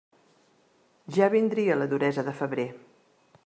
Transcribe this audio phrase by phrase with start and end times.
[1.17, 2.69] Ja vindria la duresa de febrer.